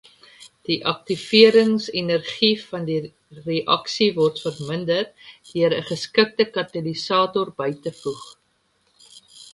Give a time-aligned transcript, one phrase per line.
[0.69, 2.97] Die aktiveringsenergie van die
[3.49, 5.05] reaksie word verminder
[5.51, 8.25] deur 'n geskikte katalisator by te voeg.